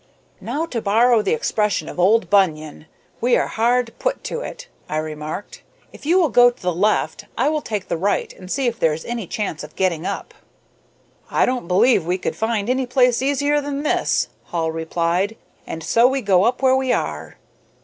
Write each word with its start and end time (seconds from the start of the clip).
"Now, 0.39 0.65
to 0.65 0.81
borrow 0.81 1.21
the 1.21 1.35
expression 1.35 1.87
of 1.87 1.99
old 1.99 2.27
Bunyan, 2.27 2.87
we 3.21 3.37
are 3.37 3.45
hard 3.45 3.93
put 3.99 4.23
to 4.23 4.39
it," 4.41 4.67
I 4.89 4.97
remarked. 4.97 5.61
"If 5.93 6.07
you 6.07 6.19
will 6.19 6.29
go 6.29 6.49
to 6.49 6.59
the 6.59 6.73
left 6.73 7.25
I 7.37 7.49
will 7.49 7.61
take 7.61 7.87
the 7.87 7.99
right 7.99 8.33
and 8.33 8.49
see 8.49 8.65
if 8.65 8.79
there 8.79 8.93
is 8.93 9.05
any 9.05 9.27
chance 9.27 9.63
of 9.63 9.75
getting 9.75 10.07
up." 10.07 10.33
"I 11.29 11.45
don't 11.45 11.67
believe 11.67 12.03
we 12.03 12.17
could 12.17 12.35
find 12.35 12.67
any 12.67 12.87
place 12.87 13.21
easier 13.21 13.61
than 13.61 13.83
this," 13.83 14.29
Hall 14.45 14.71
replied, 14.71 15.37
"and 15.67 15.83
so 15.83 16.07
up 16.07 16.11
we 16.11 16.21
go 16.23 16.49
where 16.51 16.75
we 16.75 16.91
are." 16.91 17.37